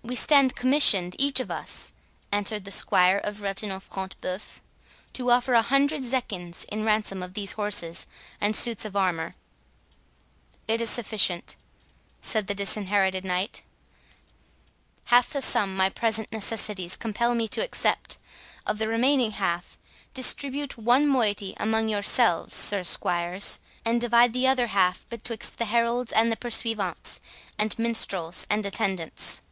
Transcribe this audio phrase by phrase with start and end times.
[0.00, 1.92] "We stand commissioned, each of us,"
[2.30, 4.60] answered the squire of Reginald Front de Bœuf,
[5.14, 8.06] "to offer a hundred zecchins in ransom of these horses
[8.40, 9.34] and suits of armour."
[10.68, 11.56] "It is sufficient,"
[12.22, 13.62] said the Disinherited Knight.
[15.06, 18.18] "Half the sum my present necessities compel me to accept;
[18.66, 19.78] of the remaining half,
[20.14, 26.12] distribute one moiety among yourselves, sir squires, and divide the other half betwixt the heralds
[26.12, 27.18] and the pursuivants,
[27.58, 29.42] and minstrels, and attendants."